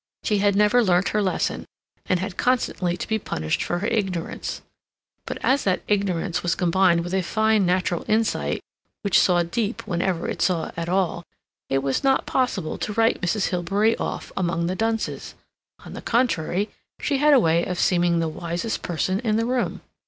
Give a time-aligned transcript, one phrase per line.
[0.23, 1.67] She had never learnt her lesson,
[2.07, 4.63] and had constantly to be punished for her ignorance.
[5.27, 8.63] But as that ignorance was combined with a fine natural insight
[9.03, 11.23] which saw deep whenever it saw at all,
[11.69, 13.49] it was not possible to write Mrs.
[13.49, 15.35] Hilbery off among the dunces;
[15.85, 19.81] on the contrary, she had a way of seeming the wisest person in the room.